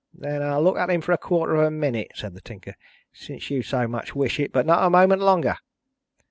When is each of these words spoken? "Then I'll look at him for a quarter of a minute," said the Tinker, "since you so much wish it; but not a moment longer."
"Then 0.15 0.41
I'll 0.41 0.63
look 0.63 0.79
at 0.79 0.89
him 0.89 1.01
for 1.01 1.11
a 1.11 1.17
quarter 1.19 1.53
of 1.53 1.63
a 1.63 1.69
minute," 1.69 2.13
said 2.15 2.33
the 2.33 2.41
Tinker, 2.41 2.73
"since 3.13 3.51
you 3.51 3.61
so 3.61 3.87
much 3.87 4.15
wish 4.15 4.39
it; 4.39 4.51
but 4.51 4.65
not 4.65 4.83
a 4.83 4.89
moment 4.89 5.21
longer." 5.21 5.57